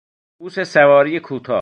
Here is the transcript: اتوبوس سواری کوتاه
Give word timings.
اتوبوس 0.39 0.59
سواری 0.73 1.19
کوتاه 1.19 1.49